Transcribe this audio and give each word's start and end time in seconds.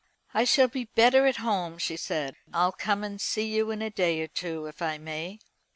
"I 0.33 0.45
shall 0.45 0.67
be 0.67 0.85
better 0.85 1.27
at 1.27 1.35
home," 1.35 1.77
she 1.77 1.95
said. 1.95 2.33
"I'll 2.51 2.71
come 2.71 3.03
and 3.03 3.21
see 3.21 3.45
you 3.45 3.69
in 3.69 3.83
a 3.83 3.91
day 3.91 4.19
or 4.21 4.27
two, 4.27 4.65
if 4.65 4.81
I 4.81 4.97
may." 4.97 5.37